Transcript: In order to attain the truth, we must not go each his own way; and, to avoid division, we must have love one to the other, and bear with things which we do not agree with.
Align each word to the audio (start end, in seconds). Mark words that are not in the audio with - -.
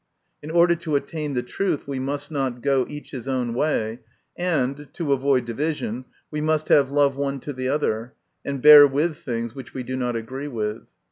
In 0.41 0.49
order 0.49 0.73
to 0.77 0.95
attain 0.95 1.35
the 1.35 1.43
truth, 1.43 1.87
we 1.87 1.99
must 1.99 2.31
not 2.31 2.63
go 2.63 2.87
each 2.89 3.11
his 3.11 3.27
own 3.27 3.53
way; 3.53 3.99
and, 4.35 4.87
to 4.95 5.13
avoid 5.13 5.45
division, 5.45 6.05
we 6.31 6.41
must 6.41 6.69
have 6.69 6.89
love 6.89 7.15
one 7.15 7.39
to 7.41 7.53
the 7.53 7.69
other, 7.69 8.15
and 8.43 8.63
bear 8.63 8.87
with 8.87 9.17
things 9.17 9.53
which 9.53 9.75
we 9.75 9.83
do 9.83 9.95
not 9.95 10.15
agree 10.15 10.47
with. 10.47 10.87